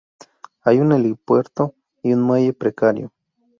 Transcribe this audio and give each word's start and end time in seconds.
Hay 0.61 0.79
un 0.79 0.93
helipuerto 0.93 1.75
y 2.01 2.11
un 2.13 2.23
muelle 2.23 2.53
precario. 2.53 3.11